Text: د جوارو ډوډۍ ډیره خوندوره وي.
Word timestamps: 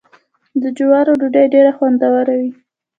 د 0.61 0.63
جوارو 0.77 1.13
ډوډۍ 1.21 1.45
ډیره 1.53 1.71
خوندوره 1.77 2.35
وي. 2.39 2.51